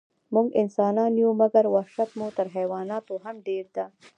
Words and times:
موږ 0.33 0.47
انسانان 0.61 1.11
یو، 1.23 1.31
مګر 1.41 1.65
وحشت 1.75 2.09
مو 2.19 2.27
تر 2.37 2.47
حیواناتو 2.55 3.13
هم 3.23 3.35
ډېر 3.47 3.65
ده. 3.75 3.85